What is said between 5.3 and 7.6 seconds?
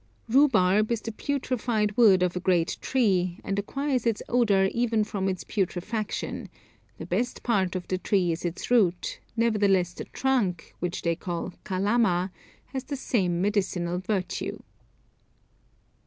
putrefaction, the best